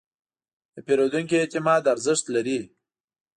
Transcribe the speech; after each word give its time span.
د 0.73 0.75
پیرودونکي 0.85 1.35
اعتماد 1.39 1.83
ارزښت 1.93 2.25
لري. 2.35 2.59